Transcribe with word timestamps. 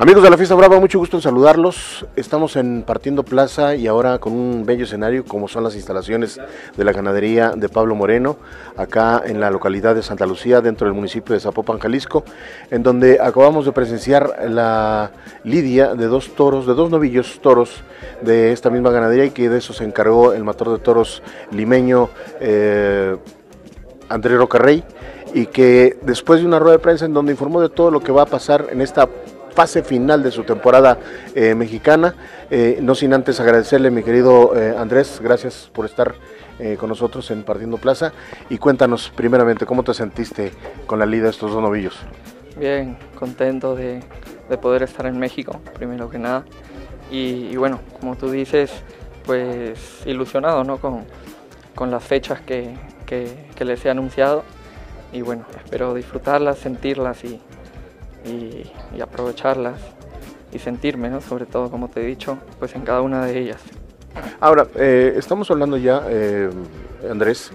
Amigos 0.00 0.22
de 0.22 0.30
la 0.30 0.38
Fiesta 0.38 0.54
Brava, 0.54 0.80
mucho 0.80 0.98
gusto 0.98 1.18
en 1.18 1.22
saludarlos. 1.22 2.06
Estamos 2.16 2.56
en 2.56 2.84
Partiendo 2.84 3.22
Plaza 3.22 3.74
y 3.74 3.86
ahora 3.86 4.16
con 4.16 4.32
un 4.32 4.64
bello 4.64 4.84
escenario 4.84 5.26
como 5.26 5.46
son 5.46 5.62
las 5.62 5.74
instalaciones 5.74 6.40
de 6.74 6.84
la 6.84 6.92
ganadería 6.92 7.50
de 7.50 7.68
Pablo 7.68 7.94
Moreno, 7.94 8.38
acá 8.78 9.20
en 9.26 9.40
la 9.40 9.50
localidad 9.50 9.94
de 9.94 10.02
Santa 10.02 10.24
Lucía, 10.24 10.62
dentro 10.62 10.86
del 10.86 10.94
municipio 10.94 11.34
de 11.34 11.40
Zapopan, 11.40 11.78
Jalisco, 11.78 12.24
en 12.70 12.82
donde 12.82 13.18
acabamos 13.20 13.66
de 13.66 13.72
presenciar 13.72 14.48
la 14.48 15.10
lidia 15.44 15.94
de 15.94 16.06
dos 16.06 16.34
toros, 16.34 16.66
de 16.66 16.72
dos 16.72 16.90
novillos 16.90 17.38
toros 17.42 17.84
de 18.22 18.52
esta 18.52 18.70
misma 18.70 18.92
ganadería 18.92 19.26
y 19.26 19.32
que 19.32 19.50
de 19.50 19.58
eso 19.58 19.74
se 19.74 19.84
encargó 19.84 20.32
el 20.32 20.44
mator 20.44 20.70
de 20.70 20.78
toros 20.78 21.22
limeño 21.50 22.08
eh, 22.40 23.18
Andrés 24.08 24.38
Rocarrey 24.38 24.82
y 25.34 25.44
que 25.44 25.98
después 26.00 26.40
de 26.40 26.46
una 26.46 26.58
rueda 26.58 26.78
de 26.78 26.82
prensa 26.82 27.04
en 27.04 27.12
donde 27.12 27.32
informó 27.32 27.60
de 27.60 27.68
todo 27.68 27.90
lo 27.90 28.00
que 28.00 28.12
va 28.12 28.22
a 28.22 28.26
pasar 28.26 28.68
en 28.70 28.80
esta 28.80 29.06
fase 29.50 29.82
final 29.82 30.22
de 30.22 30.30
su 30.30 30.44
temporada 30.44 30.98
eh, 31.34 31.54
mexicana. 31.54 32.14
Eh, 32.50 32.78
no 32.82 32.94
sin 32.94 33.12
antes 33.12 33.40
agradecerle, 33.40 33.90
mi 33.90 34.02
querido 34.02 34.56
eh, 34.56 34.74
Andrés, 34.76 35.20
gracias 35.22 35.70
por 35.72 35.86
estar 35.86 36.14
con 36.78 36.90
nosotros 36.90 37.30
en 37.30 37.42
Partiendo 37.42 37.78
Plaza. 37.78 38.12
Y 38.50 38.58
cuéntanos, 38.58 39.10
primeramente, 39.16 39.64
¿cómo 39.64 39.82
te 39.82 39.94
sentiste 39.94 40.52
con 40.86 40.98
la 40.98 41.06
liga 41.06 41.24
de 41.24 41.30
estos 41.30 41.52
dos 41.52 41.62
novillos? 41.62 41.98
Bien, 42.58 42.98
contento 43.18 43.74
de, 43.74 44.02
poder 44.60 44.82
estar 44.82 45.06
en 45.06 45.18
México, 45.18 45.58
primero 45.72 46.10
que 46.10 46.18
nada. 46.18 46.44
Y, 47.10 47.56
bueno, 47.56 47.80
como 47.98 48.14
tú 48.14 48.30
dices, 48.30 48.70
pues 49.24 50.02
ilusionado 50.04 50.62
¿no? 50.62 50.76
con, 50.76 51.06
las 51.90 52.04
fechas 52.04 52.42
que, 52.42 52.74
que, 53.06 53.46
que 53.56 53.64
les 53.64 53.82
he 53.86 53.88
anunciado. 53.88 54.44
Y 55.14 55.22
bueno, 55.22 55.46
espero 55.64 55.94
disfrutarlas, 55.94 56.58
sentirlas 56.58 57.24
y, 57.24 57.40
y, 58.24 59.00
aprovecharlas 59.00 59.80
y 60.52 60.58
sentirme, 60.58 61.08
¿no? 61.08 61.20
sobre 61.20 61.46
todo, 61.46 61.70
como 61.70 61.88
te 61.88 62.02
he 62.02 62.06
dicho, 62.06 62.38
pues 62.58 62.74
en 62.74 62.82
cada 62.82 63.00
una 63.02 63.24
de 63.24 63.38
ellas. 63.38 63.60
Ahora, 64.40 64.66
eh, 64.74 65.14
estamos 65.16 65.50
hablando 65.50 65.76
ya, 65.76 66.02
eh, 66.08 66.50
Andrés, 67.08 67.52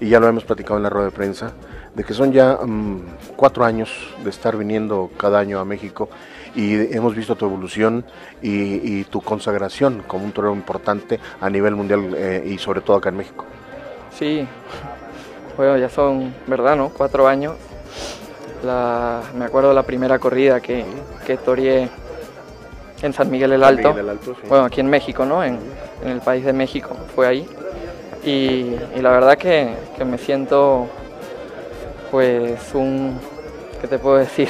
y 0.00 0.08
ya 0.08 0.20
lo 0.20 0.28
hemos 0.28 0.44
platicado 0.44 0.76
en 0.76 0.84
la 0.84 0.90
rueda 0.90 1.06
de 1.06 1.12
prensa, 1.12 1.52
de 1.94 2.04
que 2.04 2.14
son 2.14 2.32
ya 2.32 2.58
mm, 2.62 3.00
cuatro 3.36 3.64
años 3.64 3.90
de 4.22 4.30
estar 4.30 4.56
viniendo 4.56 5.10
cada 5.16 5.38
año 5.38 5.58
a 5.58 5.64
México 5.64 6.08
y 6.54 6.94
hemos 6.94 7.14
visto 7.14 7.36
tu 7.36 7.44
evolución 7.44 8.04
y, 8.40 9.04
tu 9.04 9.20
consagración 9.20 10.02
como 10.06 10.24
un 10.24 10.32
torero 10.32 10.54
importante 10.54 11.20
a 11.40 11.50
nivel 11.50 11.74
mundial 11.76 12.14
eh, 12.16 12.44
y 12.46 12.58
sobre 12.58 12.80
todo 12.80 12.96
acá 12.96 13.10
en 13.10 13.18
México. 13.18 13.44
Sí, 14.10 14.46
bueno, 15.56 15.76
ya 15.76 15.90
son, 15.90 16.34
¿verdad, 16.46 16.76
no? 16.76 16.88
Cuatro 16.88 17.28
años 17.28 17.54
me 18.62 19.44
acuerdo 19.44 19.70
de 19.70 19.74
la 19.74 19.82
primera 19.82 20.18
corrida 20.18 20.60
que, 20.60 20.84
que 21.26 21.36
toreé 21.36 21.88
en 23.02 23.12
San 23.12 23.30
Miguel 23.30 23.52
el 23.52 23.62
Alto, 23.62 23.94
bueno, 24.48 24.64
aquí 24.64 24.80
en 24.80 24.88
México, 24.88 25.24
¿no? 25.24 25.44
En, 25.44 25.58
el 26.04 26.20
país 26.20 26.44
de 26.44 26.52
México, 26.52 26.94
fue 27.14 27.26
ahí. 27.26 27.48
Y, 28.24 28.76
la 29.00 29.10
verdad 29.10 29.36
que, 29.36 29.74
me 30.04 30.18
siento, 30.18 30.86
pues, 32.10 32.74
un, 32.74 33.18
¿qué 33.80 33.88
te 33.88 33.98
puedo 33.98 34.16
decir? 34.16 34.48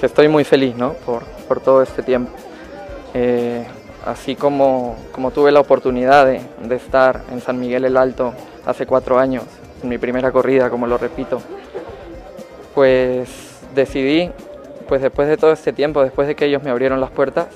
Que 0.00 0.06
estoy 0.06 0.28
muy 0.28 0.44
feliz, 0.44 0.76
¿no? 0.76 0.94
Por, 0.94 1.22
todo 1.60 1.82
este 1.82 2.02
tiempo. 2.02 2.32
Eh, 3.12 3.66
así 4.06 4.36
como, 4.36 4.96
como 5.12 5.30
tuve 5.32 5.52
la 5.52 5.60
oportunidad 5.60 6.24
de, 6.24 6.40
de 6.62 6.76
estar 6.76 7.20
en 7.30 7.42
San 7.42 7.60
Miguel 7.60 7.84
el 7.84 7.98
Alto 7.98 8.32
hace 8.64 8.86
cuatro 8.86 9.18
años, 9.18 9.44
en 9.82 9.90
mi 9.90 9.98
primera 9.98 10.32
corrida, 10.32 10.70
como 10.70 10.86
lo 10.86 10.96
repito, 10.96 11.42
pues 12.74 13.60
decidí, 13.74 14.30
pues 14.88 15.02
después 15.02 15.28
de 15.28 15.36
todo 15.36 15.52
este 15.52 15.72
tiempo, 15.72 16.02
después 16.02 16.28
de 16.28 16.34
que 16.34 16.46
ellos 16.46 16.62
me 16.62 16.70
abrieron 16.70 17.00
las 17.00 17.10
puertas, 17.10 17.46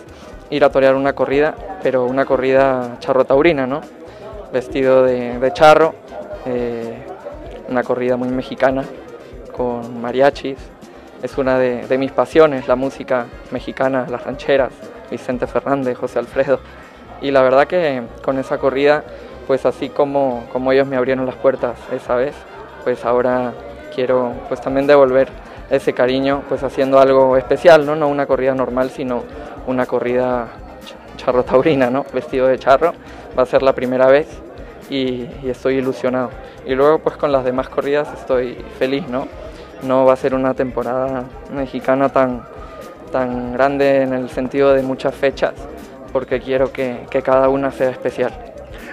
ir 0.51 0.65
a 0.65 0.71
torear 0.71 0.95
una 0.95 1.15
corrida, 1.15 1.55
pero 1.83 2.05
una 2.05 2.25
corrida 2.25 2.97
charro 3.01 3.25
taurina, 3.25 3.67
¿no? 3.67 3.81
Vestido 4.53 5.05
de, 5.05 5.51
charro, 5.53 5.95
eh, 6.47 6.99
una 7.69 7.83
corrida 7.83 8.17
muy 8.17 8.29
mexicana, 8.29 8.85
con 9.57 10.01
mariachis. 10.01 10.59
Es 11.23 11.39
una 11.39 11.59
de, 11.59 11.99
mis 11.99 12.13
pasiones, 12.13 12.69
la 12.69 12.77
música 12.77 13.27
mexicana, 13.51 14.07
las 14.09 14.23
rancheras, 14.23 14.73
Vicente 15.11 15.47
Fernández, 15.47 15.97
José 15.97 16.19
Alfredo. 16.19 16.61
Y 17.21 17.31
la 17.31 17.43
verdad 17.43 17.67
que 17.67 18.03
con 18.23 18.39
esa 18.39 18.59
corrida, 18.59 19.03
pues 19.47 19.65
así 19.65 19.89
como, 19.89 20.45
como 20.53 20.73
ellos 20.73 20.87
me 20.87 20.97
abrieron 20.97 21.27
las 21.27 21.37
puertas 21.37 21.79
esa 21.91 22.17
vez, 22.17 22.35
pues 22.85 23.05
ahora 23.05 23.55
quiero 23.97 24.35
pues 24.47 24.61
también 24.61 24.87
devolver 24.87 25.29
ese 25.71 25.95
cariño 25.95 26.43
pues 26.49 26.63
haciendo 26.63 27.01
algo 27.01 27.37
especial, 27.39 27.87
¿no? 27.87 27.97
No 27.97 28.09
una 28.09 28.27
corrida 28.27 28.55
normal, 28.55 28.91
sino 28.91 29.25
una 29.67 29.87
corrida 29.87 30.49
charro 31.17 31.43
taurina, 31.43 31.89
¿no? 31.89 32.05
Vestido 32.13 32.47
de 32.47 32.59
charro. 32.59 32.93
Va 33.37 33.43
a 33.43 33.47
ser 33.47 33.63
la 33.63 33.73
primera 33.73 34.07
vez 34.07 34.29
y, 34.91 35.27
estoy 35.45 35.77
ilusionado. 35.77 36.31
Y 36.67 36.75
luego 36.75 36.99
pues 36.99 37.17
con 37.17 37.33
las 37.33 37.45
demás 37.45 37.71
corridas 37.71 38.09
estoy 38.13 38.57
feliz, 38.79 39.09
¿no? 39.09 39.27
No 39.83 40.05
va 40.05 40.13
a 40.13 40.17
ser 40.17 40.35
una 40.35 40.53
temporada 40.53 41.25
mexicana 41.55 42.11
tan, 42.11 42.43
tan 43.11 43.55
grande 43.55 44.03
en 44.03 44.13
el 44.13 44.29
sentido 44.29 44.75
de 44.75 44.83
muchas 44.83 45.15
fechas, 45.15 45.55
porque 46.13 46.41
quiero 46.41 46.71
que 46.71 47.07
cada 47.25 47.49
una 47.49 47.73
sea 47.73 47.91
especial. 47.91 48.46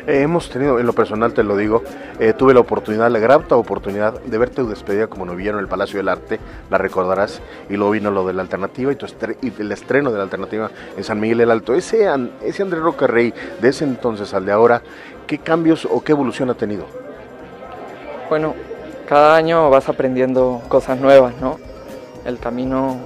Eh, 0.05 0.21
hemos 0.21 0.49
tenido, 0.49 0.79
en 0.79 0.85
lo 0.85 0.91
personal 0.91 1.33
te 1.33 1.43
lo 1.43 1.55
digo, 1.55 1.81
eh, 2.19 2.33
tuve 2.33 2.53
la 2.53 2.59
oportunidad, 2.59 3.09
la 3.09 3.19
grata 3.19 3.55
oportunidad 3.55 4.19
de 4.19 4.37
verte 4.37 4.55
tu 4.55 4.67
despedida 4.67 5.07
como 5.07 5.23
novillero 5.23 5.57
en 5.57 5.63
el 5.63 5.69
Palacio 5.69 5.97
del 5.97 6.09
Arte, 6.09 6.41
la 6.69 6.77
recordarás, 6.77 7.41
y 7.69 7.77
luego 7.77 7.91
vino 7.91 8.11
lo 8.11 8.27
de 8.27 8.33
la 8.33 8.41
alternativa 8.41 8.91
y, 8.91 8.95
tu 8.97 9.05
y 9.41 9.53
el 9.61 9.71
estreno 9.71 10.11
de 10.11 10.17
la 10.17 10.23
alternativa 10.23 10.69
en 10.97 11.03
San 11.05 11.21
Miguel 11.21 11.39
el 11.41 11.51
Alto. 11.51 11.73
Ese, 11.73 12.09
ese 12.43 12.63
Andrés 12.63 12.81
Roca 12.81 13.07
Rey, 13.07 13.33
de 13.61 13.69
ese 13.69 13.85
entonces 13.85 14.33
al 14.33 14.45
de 14.45 14.51
ahora, 14.51 14.81
¿qué 15.25 15.37
cambios 15.37 15.87
o 15.89 16.03
qué 16.03 16.11
evolución 16.11 16.49
ha 16.49 16.55
tenido? 16.55 16.85
Bueno, 18.27 18.55
cada 19.07 19.37
año 19.37 19.69
vas 19.69 19.87
aprendiendo 19.87 20.61
cosas 20.67 20.99
nuevas, 20.99 21.33
¿no? 21.39 21.59
El 22.25 22.39
camino 22.39 22.97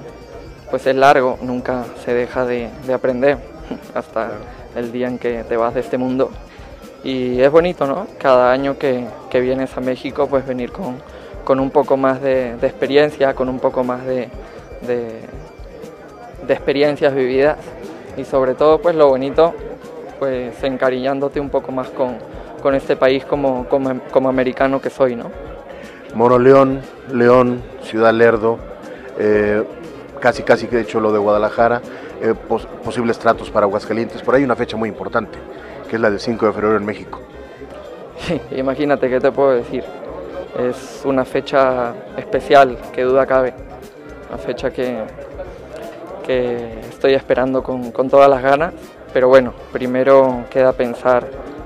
pues 0.71 0.87
es 0.87 0.95
largo, 0.95 1.37
nunca 1.43 1.85
se 2.03 2.15
deja 2.15 2.43
de, 2.45 2.69
de 2.87 2.93
aprender 2.93 3.37
hasta 3.93 4.31
el 4.75 4.91
día 4.91 5.07
en 5.07 5.19
que 5.19 5.43
te 5.43 5.57
vas 5.57 5.75
de 5.75 5.81
este 5.81 5.99
mundo 5.99 6.31
y 7.07 7.41
es 7.41 7.49
bonito, 7.49 7.87
¿no? 7.87 8.05
Cada 8.19 8.51
año 8.51 8.77
que, 8.77 9.05
que 9.29 9.39
vienes 9.39 9.77
a 9.77 9.79
México, 9.79 10.27
pues 10.27 10.45
venir 10.45 10.73
con, 10.73 10.97
con 11.45 11.61
un 11.61 11.71
poco 11.71 11.95
más 11.95 12.21
de, 12.21 12.55
experiencia, 12.61 13.33
con 13.33 13.47
un 13.47 13.59
poco 13.59 13.81
más 13.85 14.05
de, 14.05 14.27
de, 14.85 16.53
experiencias 16.53 17.15
vividas 17.15 17.55
y 18.17 18.25
sobre 18.25 18.55
todo, 18.55 18.81
pues 18.81 18.93
lo 18.93 19.07
bonito, 19.07 19.53
pues 20.19 20.61
encariñándote 20.61 21.39
un 21.39 21.49
poco 21.49 21.71
más 21.71 21.87
con, 21.91 22.17
con 22.61 22.75
este 22.75 22.97
país 22.97 23.23
como, 23.23 23.65
como, 23.69 24.27
americano 24.27 24.81
que 24.81 24.89
soy, 24.89 25.15
¿no? 25.15 25.31
Moro 26.13 26.37
León, 26.37 26.81
León, 27.13 27.63
Ciudad 27.83 28.13
Lerdo, 28.13 28.59
eh, 29.17 29.63
casi 30.19 30.43
casi 30.43 30.67
que 30.67 30.75
he 30.75 30.81
hecho 30.81 30.99
lo 30.99 31.13
de 31.13 31.19
Guadalajara, 31.19 31.81
eh, 32.21 32.33
posibles 32.83 33.17
tratos 33.17 33.49
para 33.49 33.65
Aguascalientes, 33.65 34.21
por 34.21 34.35
ahí 34.35 34.43
una 34.43 34.57
fecha 34.57 34.75
muy 34.75 34.89
importante 34.89 35.37
que 35.87 35.95
es 35.95 36.01
la 36.01 36.09
del 36.09 36.19
5 36.19 36.45
de 36.45 36.53
febrero 36.53 36.77
en 36.77 36.85
México. 36.85 37.21
imagínate, 38.55 39.09
¿qué 39.09 39.19
te 39.19 39.31
puedo 39.31 39.51
decir? 39.51 39.83
Es 40.59 41.01
una 41.05 41.25
fecha 41.25 41.93
especial, 42.17 42.77
que 42.93 43.03
duda 43.03 43.25
cabe. 43.25 43.53
Una 44.29 44.37
fecha 44.37 44.71
que, 44.71 44.97
que 46.25 46.79
estoy 46.89 47.13
esperando 47.13 47.63
con, 47.63 47.91
todas 48.09 48.29
las 48.29 48.41
ganas. 48.41 48.73
Pero 49.13 49.29
bueno, 49.29 49.53
primero 49.71 50.45
queda 50.49 50.73
pensar 50.73 51.25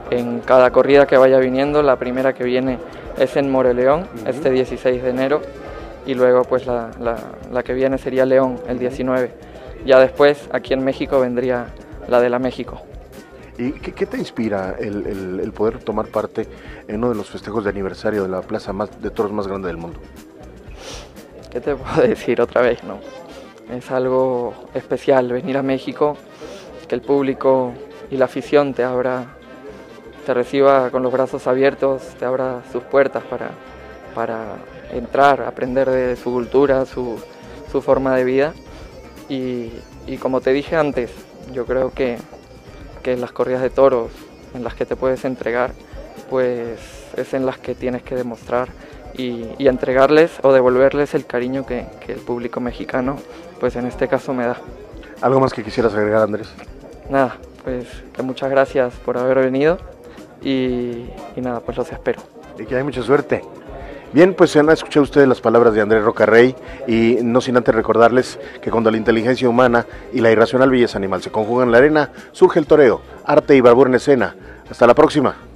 en 0.09 0.39
cada 0.41 0.71
corrida 0.71 1.06
que 1.06 1.17
vaya 1.17 1.39
viniendo. 1.39 1.81
La 1.81 1.95
primera 1.97 2.33
que 2.33 2.44
viene 2.44 2.77
es 3.17 3.35
en 3.35 3.50
Moreleón, 3.50 4.07
este 4.25 4.51
16 4.51 5.03
de 5.03 5.09
enero. 5.09 5.41
Y 6.06 6.15
luego 6.15 6.44
pues 6.44 6.65
la, 6.65 6.89
la 7.51 7.63
que 7.63 7.74
viene 7.74 7.97
sería 7.97 8.25
León, 8.25 8.59
el 8.67 8.79
19. 8.79 9.31
Ya 9.85 10.00
después, 10.00 10.47
aquí 10.51 10.74
en 10.74 10.83
México, 10.83 11.19
vendría 11.19 11.67
la 12.07 12.19
de 12.19 12.29
la 12.29 12.39
México. 12.39 12.81
¿Y 13.61 13.73
qué, 13.73 14.07
te 14.07 14.17
inspira 14.17 14.75
el, 14.79 15.51
poder 15.55 15.83
tomar 15.83 16.07
parte 16.07 16.47
en 16.87 16.95
uno 16.95 17.09
de 17.09 17.15
los 17.15 17.29
festejos 17.29 17.63
de 17.63 17.69
aniversario 17.69 18.23
de 18.23 18.29
la 18.29 18.41
plaza 18.41 18.73
más, 18.73 18.99
de 18.99 19.11
toros 19.11 19.31
más 19.31 19.45
grande 19.45 19.67
del 19.67 19.77
mundo? 19.77 19.99
¿Qué 21.51 21.61
te 21.61 21.75
puedo 21.75 22.01
decir 22.07 22.41
otra 22.41 22.61
vez? 22.61 22.83
No? 22.83 22.99
Es 23.71 23.91
algo 23.91 24.55
especial 24.73 25.31
venir 25.31 25.57
a 25.57 25.61
México, 25.61 26.17
que 26.87 26.95
el 26.95 27.01
público 27.01 27.73
y 28.09 28.17
la 28.17 28.25
afición 28.25 28.73
te 28.73 28.83
abra, 28.83 29.25
te 30.25 30.33
reciba 30.33 30.89
con 30.89 31.03
los 31.03 31.13
brazos 31.13 31.45
abiertos, 31.45 32.01
te 32.17 32.25
abra 32.25 32.63
sus 32.71 32.81
puertas 32.81 33.23
para, 33.25 33.51
para 34.15 34.55
entrar, 34.91 35.41
aprender 35.43 35.87
de 35.87 36.15
su 36.15 36.31
cultura, 36.31 36.87
su, 36.87 37.21
forma 37.79 38.15
de 38.15 38.23
vida. 38.23 38.53
y 39.29 39.69
como 40.19 40.41
te 40.41 40.51
dije 40.51 40.75
antes, 40.75 41.11
yo 41.53 41.65
creo 41.67 41.91
que 41.91 42.17
que 43.01 43.18
las 43.18 43.31
corridas 43.31 43.62
de 43.62 43.69
toros 43.69 44.12
en 44.53 44.63
las 44.63 44.74
que 44.75 44.86
te 44.86 44.95
puedes 44.95 45.25
entregar, 45.25 45.71
pues 46.30 46.80
es 47.18 47.33
en 47.33 47.45
las 47.45 47.57
que 47.57 47.75
tienes 47.75 48.03
que 48.03 48.15
demostrar 48.15 48.69
y, 49.13 49.68
entregarles 49.68 50.31
o 50.42 50.53
devolverles 50.53 51.13
el 51.13 51.25
cariño 51.25 51.65
que, 51.65 51.86
que, 52.06 52.13
el 52.13 52.19
público 52.19 52.59
mexicano, 52.59 53.18
pues 53.59 53.75
en 53.75 53.86
este 53.86 54.07
caso 54.07 54.33
me 54.33 54.45
da. 54.45 54.57
¿Algo 55.21 55.39
más 55.39 55.53
que 55.53 55.63
quisieras 55.63 55.94
agregar, 55.94 56.24
Andrés? 56.24 56.51
Nada, 57.09 57.38
pues 57.63 57.86
que 58.13 58.21
muchas 58.24 58.50
gracias 58.50 58.94
por 59.06 59.18
haber 59.18 59.39
venido 59.39 59.77
y, 60.42 61.06
y 61.36 61.42
nada, 61.42 61.59
pues 61.59 61.77
los 61.77 61.92
espero. 61.92 62.21
Y 62.57 62.65
que 62.65 62.75
hay 62.75 62.83
mucha 62.83 63.03
suerte. 63.03 63.44
Bien, 64.13 64.33
pues 64.33 64.55
han 64.57 64.69
escuchado 64.69 65.03
ustedes 65.03 65.25
las 65.25 65.39
palabras 65.39 65.73
de 65.73 65.79
Andrés 65.79 66.03
Rocarrey 66.03 66.53
y 66.85 67.19
no 67.23 67.39
sin 67.39 67.55
antes 67.55 67.73
recordarles 67.73 68.39
que 68.61 68.69
cuando 68.69 68.91
la 68.91 68.97
inteligencia 68.97 69.47
humana 69.47 69.85
y 70.11 70.19
la 70.19 70.31
irracional 70.31 70.69
belleza 70.69 70.97
animal 70.97 71.21
se 71.21 71.31
conjugan 71.31 71.69
en 71.69 71.71
la 71.71 71.77
arena, 71.77 72.11
surge 72.33 72.59
el 72.59 72.67
toreo, 72.67 73.01
arte 73.23 73.55
y 73.55 73.61
bravura 73.61 73.89
en 73.89 73.95
escena. 73.95 74.35
Hasta 74.69 74.85
la 74.85 74.95
próxima. 74.95 75.50